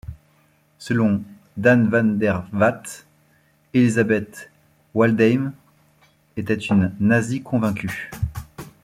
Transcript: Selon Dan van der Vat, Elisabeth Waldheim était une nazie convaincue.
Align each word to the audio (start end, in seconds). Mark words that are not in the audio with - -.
Selon 0.79 1.21
Dan 1.57 1.91
van 1.91 2.17
der 2.17 2.47
Vat, 2.53 3.05
Elisabeth 3.75 4.49
Waldheim 4.95 5.53
était 6.37 6.55
une 6.55 6.91
nazie 6.99 7.43
convaincue. 7.43 8.09